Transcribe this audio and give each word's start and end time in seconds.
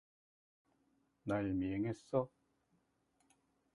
날 1.25 1.53
미행했어? 1.53 2.27